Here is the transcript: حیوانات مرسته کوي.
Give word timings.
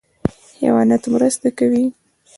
حیوانات 0.59 1.03
مرسته 1.13 1.49
کوي. 1.57 1.83